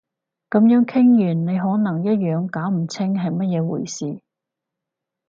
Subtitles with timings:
[0.49, 4.23] 噉樣傾完你可能一樣搞唔清係乜嘢回事